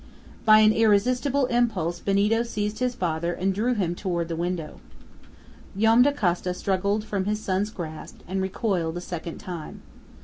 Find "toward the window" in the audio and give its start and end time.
3.93-4.81